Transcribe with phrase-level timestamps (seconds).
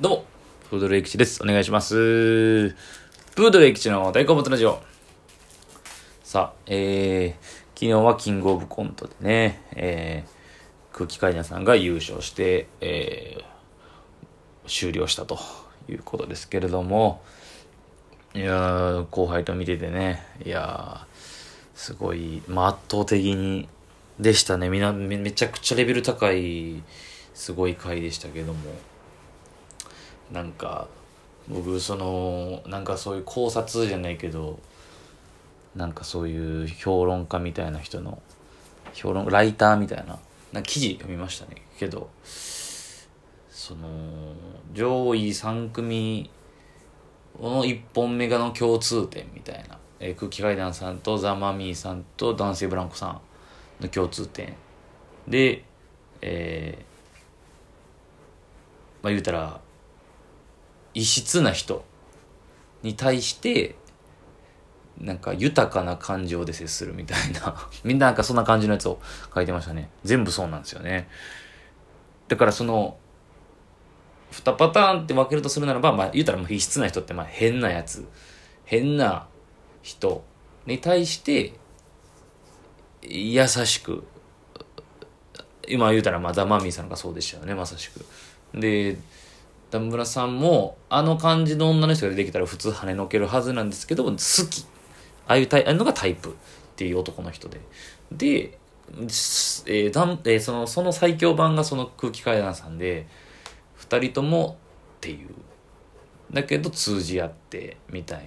[0.00, 0.24] どうも、
[0.70, 1.42] プードルエキチです。
[1.42, 1.94] お願いします。
[1.94, 4.80] プードルエキチの大好物ラジオ。
[6.24, 7.44] さあ、えー、
[7.74, 15.38] 昨日はキングオブコントでね、えー、空気階段さんが優勝して、えー、終了したと
[15.90, 17.22] いうことですけれども、
[18.34, 21.06] いや、後輩と見ててね、いや、
[21.74, 23.68] すごい、まあ、圧倒的に、
[24.18, 24.70] でしたね。
[24.70, 26.82] みな、めめちゃくちゃレベル高い、
[27.34, 28.91] すごい回でしたけども。
[30.32, 30.88] なんか、
[31.48, 34.58] 僕、その、なんかそういう考察じゃないけど、
[35.76, 38.20] なんかそういう評論家みたいな人の、
[38.94, 40.18] 評論、ライターみたいな、
[40.52, 41.62] な記事読みましたね。
[41.78, 43.88] けど、その、
[44.72, 46.30] 上位3組
[47.40, 49.78] の1本目がの共通点みたいな。
[50.02, 53.20] えー空気階段さんとザ・マミィさんと男性ブランコさん
[53.80, 54.52] の共通点
[55.28, 55.62] で、
[56.20, 56.82] えー
[59.04, 59.60] まあ言うたら
[60.94, 61.84] 異質な人
[62.82, 63.76] に対して
[64.98, 67.68] なんか豊かな感情で接するみたいな。
[67.84, 69.00] みんななんかそんな感じのやつを
[69.34, 69.90] 書いてましたね。
[70.04, 71.08] 全部そうなんですよね。
[72.28, 72.98] だからその
[74.32, 78.06] 2パターンって分けるとするならば、まあ、言うたらもう異質な人ってまあ変なやつ。
[78.64, 79.26] 変な
[79.82, 80.24] 人
[80.66, 81.54] に対して
[83.02, 84.04] 優しく。
[85.68, 88.04] 今言うたらまあザ・マミーさんがそうでしたよねまさしく。
[88.54, 88.98] で
[89.72, 94.66] 田村さんもあの感じの女の人が出てきたら普通跳ねのけるはずなんですけど好き。
[95.26, 96.32] ああいうタイああいうのがタイプっ
[96.76, 97.58] ていう男の人で。
[98.12, 98.58] で、
[98.90, 103.06] えーだんえーそのその最強版がその空気階段さんで
[103.76, 104.58] 二人とも
[104.96, 105.28] っていう。
[106.30, 108.24] だけど通じ合ってみたいな。
[108.24, 108.26] っ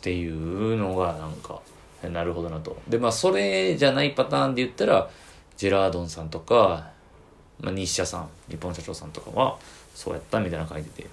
[0.00, 1.60] ていうのがなんか
[2.08, 2.76] なるほどなと。
[2.88, 5.10] でまあそれじゃないパターンで言ったら
[5.56, 6.92] ジェラードンさんとか、
[7.60, 9.58] まあ、日社さん日本社長さんとかは
[9.96, 11.08] そうやったみたいな書いてて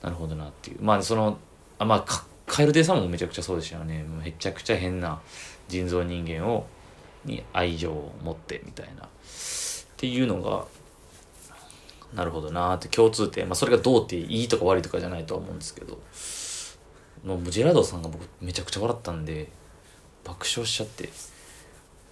[0.00, 0.78] なるほどなっていう。
[0.80, 1.36] まあその
[1.78, 4.04] あまあかカエル亭さんもめちゃくちゃそうでしたよね。
[4.24, 5.20] めちゃくちゃ変な
[5.66, 6.66] 人造人間を
[7.24, 9.04] に愛情を持ってみたいな。
[9.04, 9.08] っ
[9.96, 10.64] ていうのが
[12.14, 12.88] なるほどなーって。
[12.88, 13.48] 共通点。
[13.48, 15.98] まあそれがどうっていいとか悪いとかじゃないとは思うんですけど。
[17.24, 19.48] もうジェラードさんが僕めちゃくちゃ笑ったんで
[20.24, 21.08] 爆笑しちゃって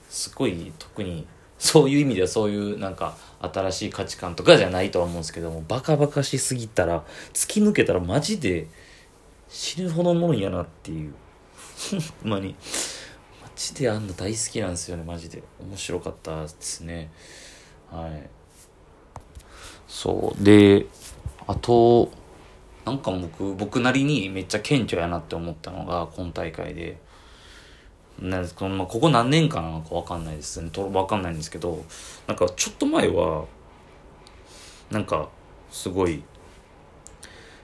[0.08, 1.26] すごい特に
[1.58, 8.66] そういう意味ではそういうなんか新しい価値観とかじゃないとは思うんですけどもバカバカしすぎたら突き抜けたらマジで
[9.48, 11.14] 死ぬほどのもんやなっていう。
[12.22, 12.54] ほんまに。
[13.42, 15.04] マジであんな大好きなんですよね。
[15.04, 15.42] マジで。
[15.60, 17.10] 面白かったですね。
[17.90, 18.28] はい。
[19.86, 20.44] そう。
[20.44, 20.86] で
[21.46, 22.10] あと
[22.84, 26.98] なんか僕僕なりにめっちゃ顕著やなって思ったのが今大会で。
[28.20, 30.70] なんこのまあここ何年間なのか分かんないですね。
[30.70, 31.84] と分かんないんですけど
[32.26, 33.44] なんかちょっと前は
[34.90, 35.28] なんか
[35.70, 36.22] すごい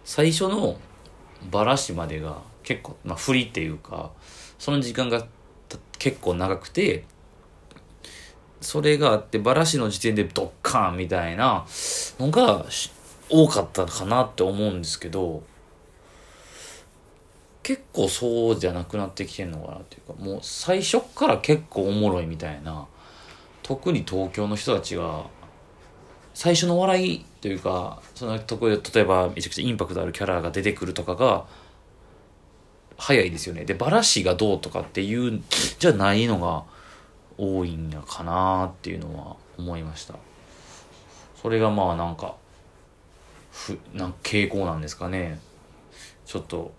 [0.05, 0.77] 最初の
[1.51, 4.11] バラシまでが結構、まあ、振りっていうか
[4.59, 5.27] その時間が
[5.99, 7.05] 結構長くて
[8.61, 11.67] それがあってバラシの時点でドッカーンみたいな
[12.19, 12.65] のが
[13.29, 15.43] 多かったかなって思うんですけど
[17.63, 22.87] 結構そうじゃなくなってきてんのかなっていうかもう最初から結構おもろいみたいな。
[23.63, 25.25] 特に東京の人たちが
[26.35, 31.47] 最初の笑いというかそのとこで例えばめちゃくちゃインパクトあるキャラが出てくるとかが
[32.97, 33.65] 早いですよね。
[33.65, 35.41] でバラシがどうとかっていう
[35.79, 36.65] じゃないのが
[37.39, 40.15] 多いんやかなっていうのは思いました。
[41.41, 42.37] それがまあなんか
[43.51, 45.39] ふなんか傾向なんですかね。
[46.25, 46.73] ちょっと、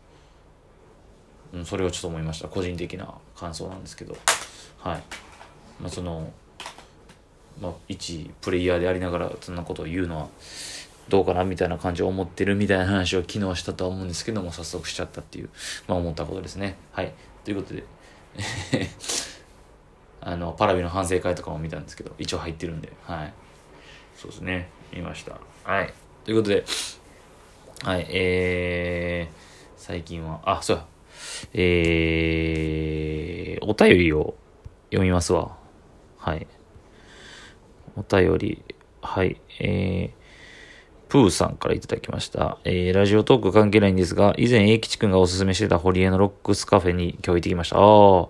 [1.53, 2.47] うん、それをちょっと思いました。
[2.47, 4.17] 個人的な感想なんですけど。
[4.79, 5.03] はい。
[5.79, 6.31] まあその
[7.61, 10.27] まあ一プレイヤーでありながらそんなことを言うのは
[11.09, 15.49] どうかなみたいな感じを思ってるみたいな話を昨日したとは思うんですけども早速しちゃったっていう
[15.87, 16.77] まあ思ったことですね。
[16.91, 17.13] はい。
[17.43, 17.83] ということで
[20.21, 22.91] あのパラビの反省会とかも見たんですけど一応入ってるんで。
[23.03, 23.33] はい。
[24.15, 24.69] そうですね。
[24.91, 25.37] 見ました。
[25.63, 25.93] はい。
[26.23, 26.63] ということで
[27.83, 28.07] はい。
[28.09, 29.35] えー、
[29.77, 30.85] 最近はあそうや
[31.53, 34.35] えー、お便りを
[34.91, 35.57] 読みますわ
[36.17, 36.47] はい
[37.95, 38.63] お便り
[39.01, 40.23] はいえー
[41.13, 42.57] プーさんからいただきました。
[42.63, 47.77] えー、ラジオトーク関係ないんですが、以前、英吉くんがおすすめしてた堀江のロックスカフェに今日行ってきました。
[47.77, 48.21] ああ。
[48.21, 48.29] は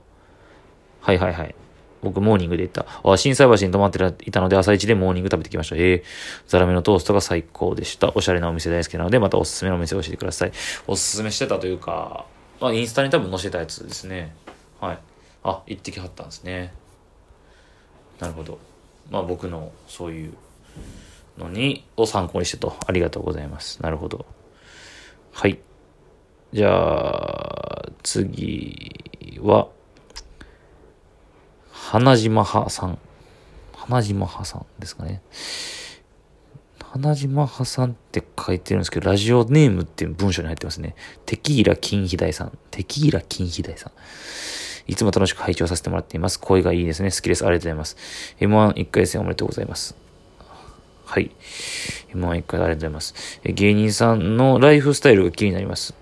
[1.13, 1.55] いはいはい。
[2.01, 2.85] 僕、モーニングで行った。
[3.09, 5.77] あ、震災橋に泊まっていたので、朝一でモーニング食べてきました。
[5.77, 6.03] えー、
[6.47, 8.11] ザラメのトーストが最高でした。
[8.15, 10.51] おしゃれなお店大好きなので、またおすすめのお店を教えてください。
[10.85, 12.25] おすすめしてたというか、
[12.63, 14.33] まあ、インスタに多分載せたやつですね。
[14.79, 14.99] はい。
[15.43, 16.73] あ、行ってきはったんですね。
[18.21, 18.57] なるほど。
[19.11, 20.33] まあ、僕の、そういう、
[21.37, 22.73] のに、を参考にしてと。
[22.87, 23.83] ありがとうございます。
[23.83, 24.25] なるほど。
[25.33, 25.59] はい。
[26.53, 29.67] じゃあ、次は、
[31.69, 32.97] 花島派さん。
[33.75, 35.21] 花島派さんですかね。
[36.93, 40.93] 花島派さんって書いてるんですけど、ラジオネームっていう文章に入ってますね。
[41.25, 42.55] テキーラ金肥大さん。
[42.69, 43.91] テキーラ金肥大さん。
[44.85, 46.39] いつも楽しく拝聴させてもらっています。
[46.39, 47.09] 声がいいですね。
[47.09, 47.47] 好きです。
[47.47, 47.97] ありがとうございます。
[48.41, 49.95] M11 回戦おめでとうございます。
[51.05, 51.31] はい。
[52.13, 53.15] M11 回ありがとうございます。
[53.43, 55.95] 芸人さんのライフスタイルが気になります。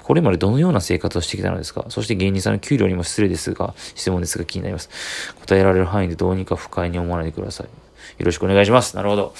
[0.00, 1.86] これまでどのような生活をしてきたのですか？
[1.88, 4.90] そして芸人さんの給料にも失礼ですが、質問ですが気になります。
[5.40, 7.66] 答えられる範囲でどうにか不快に思わないでください。
[7.66, 7.72] よ
[8.26, 8.94] ろしくお願いします。
[8.94, 9.34] なるほど。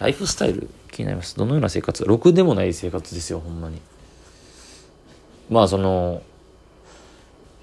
[0.00, 1.36] ライフスタイル気になります。
[1.36, 2.02] どのような生活？
[2.06, 3.82] ろくでもない生活ですよ、ほんまに。
[5.50, 6.22] まあ、その、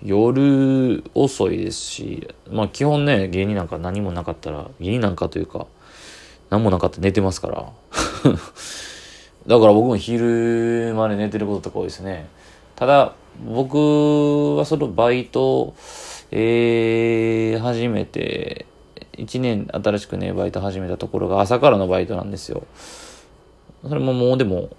[0.03, 5.65] 夜遅いですし、まあ基本ね、芸人なんか何もなかったら、芸人なんかというか、
[6.51, 7.55] 何もなかったら寝てますから。
[9.47, 12.27] だから僕も昼まで寝てることとか多いですね。
[12.75, 13.13] ただ、
[13.47, 15.73] 僕はそのバイト、
[16.29, 18.67] えー、始めて、
[19.17, 22.63] 1年新しくね、バイト始めたところが朝からのバイトなんですよ。
[23.83, 24.69] それももうでも、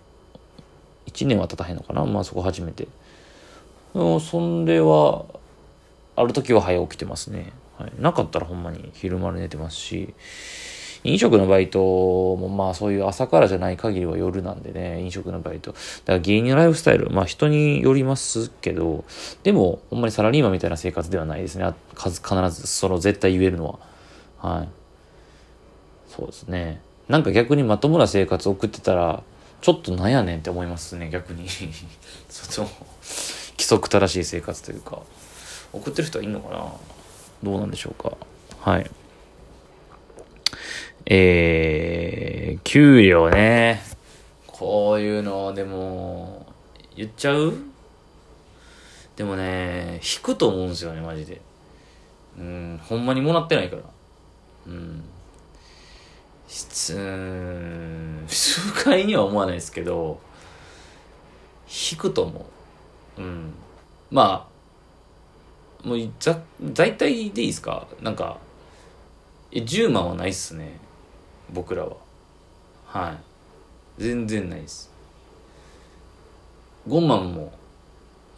[1.07, 2.05] 1年は経たへんのかな？
[2.05, 2.89] まあそこ初めて。
[3.95, 5.25] そんでは、
[6.17, 7.53] ある時は早起きてますね。
[7.79, 10.15] はい、なかったらほんまに昼間寝てますし、
[11.05, 15.73] 飲食のバイトもまあそういう朝からじゃない限りは夜なんでね、飲食のバイト。
[15.73, 19.05] だから芸人のライフスタイル、まあ人によりますけど、
[19.45, 21.73] でもほんまにサラリーマンみたいな生活ではないですね。
[21.97, 22.21] 必
[22.51, 23.88] ずその絶対言えるのは。
[24.41, 24.69] はい。
[26.09, 26.81] そうですね。
[27.09, 29.23] なんか逆にまともな生活を送ってたら、
[29.61, 31.49] ちょっとなんやねんって思いますね、逆に。
[32.29, 35.01] その規則正しい生活というか。
[35.73, 36.73] 送ってる人はいいのかな？
[37.43, 38.17] どうなんでしょうか。
[38.61, 38.91] はい。
[41.07, 43.83] えー、給料ね。
[44.47, 46.47] こういうのでも
[46.97, 47.55] 言っちゃう？
[49.17, 51.41] でもね引くと思うんですよねマジで。
[52.39, 53.83] うんほんまにもらってないから。
[54.69, 55.03] うん。
[56.47, 56.95] 質
[58.27, 60.19] 数回には思わないですけど
[61.91, 62.47] 引くと思
[63.19, 63.23] う。
[63.23, 63.53] うん。
[64.11, 64.49] ま
[65.85, 67.87] あもうざ大体でいいですか？
[68.01, 68.39] なんか
[69.53, 70.79] え10万はないっすね。
[71.53, 71.97] 僕らは。
[72.87, 73.19] はい。
[74.03, 74.91] 全然ないです。
[76.89, 77.53] 5万も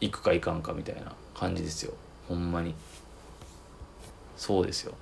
[0.00, 1.92] 行くか行かんかみたいな感じですよ。
[2.28, 2.74] ほんまに。
[4.36, 4.94] そうですよ。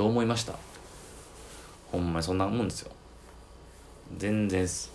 [0.00, 0.54] どう思いました。
[1.92, 2.90] ほんまにそんなもんですよ。
[4.16, 4.90] 全然す。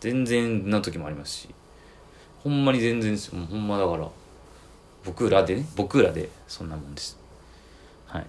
[0.00, 1.48] 全然な時もありますし。
[2.42, 3.40] ほんまに全然ですよ。
[3.48, 4.08] ほんまだから
[5.04, 7.16] 僕らでね僕らでそんなもんです。
[8.06, 8.26] はい。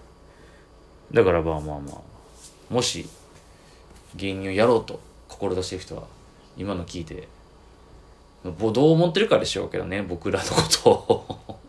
[1.12, 2.02] だからまあまあまあ
[2.72, 3.10] もし
[4.16, 6.04] 芸人をやろうと志してる人は
[6.56, 7.28] 今の聞いて
[8.44, 11.60] どう思ってるかでしょうけどね僕らのことを。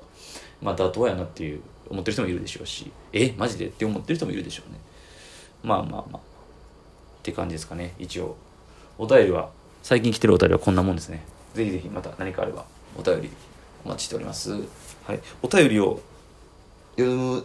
[0.62, 3.66] まあ妥当やなっていう思ってる人もいるでしょうしえマジで？
[3.66, 4.78] って思ってる人もいるでしょうね
[5.62, 6.20] まあまあまあっ
[7.22, 8.36] て感じですかね一応
[8.98, 9.50] お便りは
[9.82, 12.64] 最近来てるお便りはこんなもんですねぜひぜひまた何かあれば
[12.98, 13.30] お便り
[13.84, 14.52] お待ちしております。
[14.52, 15.20] はい。
[15.42, 16.00] お便りを
[16.96, 17.44] 読む、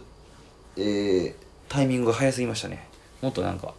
[0.76, 1.34] えー、
[1.68, 2.88] タイミングが早すぎましたね。
[3.20, 3.74] もっとなんか、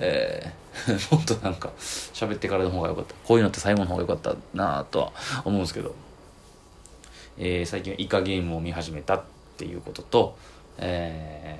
[0.00, 3.14] えー、 もっとなんか喋ってからの方が良かった。
[3.24, 5.12] こういうのって最後の方が良かったなとは
[5.44, 5.94] 思うんですけど、
[7.38, 9.22] えー、最近はイカゲームを見始めた
[9.56, 10.36] っていうことと、
[10.76, 11.58] え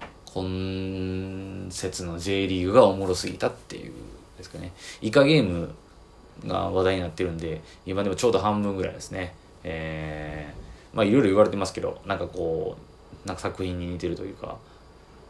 [0.00, 3.92] ー、今節の J リーグがおもろすぎたっていう
[4.38, 4.72] ですかね。
[5.02, 5.74] イカゲーム
[6.46, 9.34] が話題になってるんで、今でもちょうど半分ぐらいですね。
[9.64, 12.76] えー、まあいろいろ言われてますけど、なんかこ
[13.24, 14.56] う、なんか作品に似てるというか、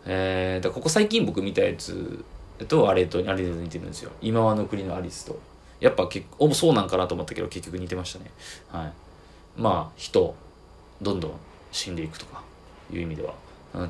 [0.04, 2.22] えー、だここ最近僕見たやつ
[2.68, 4.10] とあれと、あれで似てるんですよ。
[4.20, 5.38] 今はの国のアリスと。
[5.80, 8.30] やっぱ結構、そうなんかなと思ったけど結局似てましたね。
[8.68, 8.92] はい。
[9.56, 10.34] まあ、人、
[11.00, 11.32] どんどん
[11.76, 12.42] 死んでいくとか
[12.90, 13.34] いう意味では。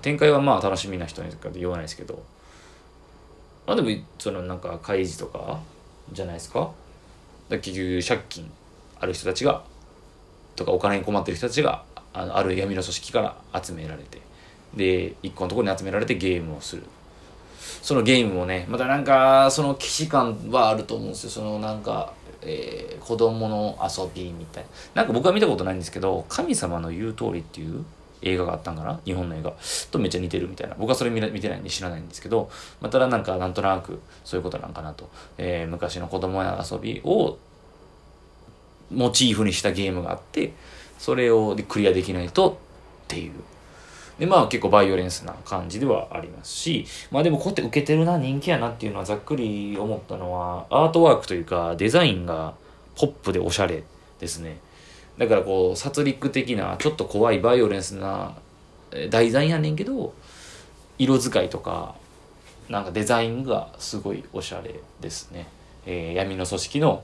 [0.03, 2.23] 展開はまあ楽しみな人にか言わないですけど、
[3.67, 3.89] まあでも、
[4.19, 5.61] そのなんか開示とか
[6.13, 6.73] じゃないですか。
[7.49, 8.51] だ結局借金
[8.99, 9.63] ある人たちが
[10.57, 13.21] とかお金に困ってる人たちがあのある闇の組織か
[13.53, 14.21] ら集められて。
[14.75, 16.83] で一個のところに集められてゲームをする。
[17.83, 21.31] そのゲームもねまたなんかその既視感はあると思うんですよ。
[21.31, 22.13] そのなんか、
[22.47, 25.03] えー、子供の遊びみたいな。
[25.03, 27.85] なんか僕は見たことないんですけど「神様の言う通り」っていう
[28.23, 29.01] 映画があったんかな？
[29.05, 29.53] 日本の映画。
[29.91, 30.77] とめっちゃ似てるみたいな。
[30.79, 32.49] 僕はそれ見てないんで知らないんですけど、
[32.81, 37.37] まあ、ただなんかなんとなくそういうことなんかなと、えー、昔の子供や遊びを
[38.91, 40.53] モチーフにしたゲームがあって
[40.99, 42.55] それをクリアできないとっ
[43.09, 43.33] ていう。
[44.19, 52.55] でまあ結構バイオレンスな感じではありますしまあでもこうやって受けてるな人気やなっていうのはざっくり思ったのはアートワークというかデザインが
[52.97, 53.85] ポップでおしゃれ
[54.19, 54.59] ですね。
[55.19, 58.35] だからこう殺戮的なちょっと怖いバイオレンスな
[59.11, 60.15] 題材やねんけど
[60.99, 61.95] 色使いとか
[62.69, 65.47] なんかデザインがすごいおしゃれですね、
[65.87, 67.03] えー、闇の組織の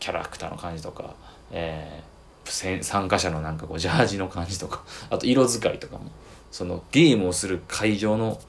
[0.00, 1.14] キャラクターの感じとか、
[1.52, 2.11] えー、
[2.44, 6.10] 参加者のなんかこうジャージの感じとか あと色使いとかも
[6.50, 8.40] そのゲームをする会場の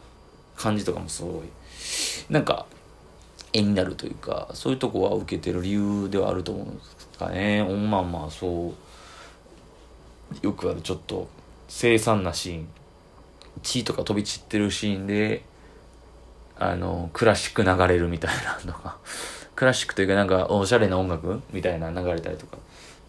[0.55, 1.41] 感じとかもすごい
[2.29, 2.65] なんか
[3.53, 7.63] 絵になるというかそういうとこは受けてる理由ではあると思うんですかね。
[7.63, 8.73] まあまあそ
[10.41, 11.27] うよくあるちょっと
[11.67, 12.67] 凄惨なシーン。
[13.61, 15.43] 血とか飛び散ってるシーンで
[16.57, 18.97] あのクラシック流れるみたいなとか
[19.55, 22.57] クラシックというかなんかおしゃれな音楽みたいな流れたりとか。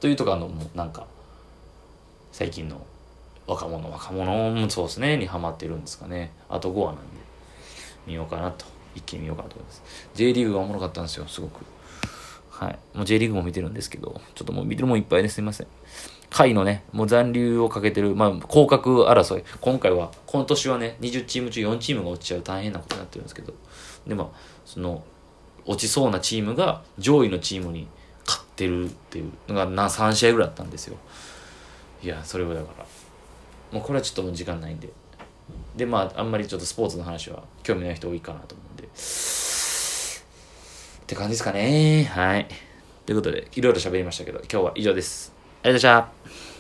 [0.05, 1.07] というとかのもなんか
[2.31, 2.85] 最近の
[3.47, 6.31] 若者若者もそうですねにハマってるんですかね。
[6.51, 7.01] あと5話なんで
[8.07, 9.83] 見ようかなと一気に見ようかなと思います。
[10.15, 11.65] J リーグがおもろかったんですよすごく。
[12.51, 12.79] はい。
[12.93, 15.67] もう J リーグも見てるんですけどちょっともう見てるもんいっぱいですいません。
[16.29, 19.45] 回のね、もう残留をかけてる、まあ、降格争い。
[19.63, 23.55] 今回は、今年はね、20チーム中4チームが落ちちゃう大変なことになってるんですけど、
[24.07, 24.35] でも、
[24.67, 25.03] その、
[25.65, 27.89] 落ちそうなチームが上位のチームに
[28.55, 30.97] ってるっていうのがな3試合ぐらいあったんですよ。
[32.03, 32.87] いや、それはだから、
[33.73, 34.89] もうこれはちょっともう時間ないんで。
[35.77, 38.85] で、まあ、あんまりちょっとスポーツの話は興味ない人多いかなと思うんで。
[38.85, 38.89] っ
[41.07, 42.05] て感じですかね。
[42.05, 42.47] はい。
[43.05, 45.33] ということで、いろいろ喋りましたけど、今日は以上です。
[45.63, 46.54] ありがとうございました。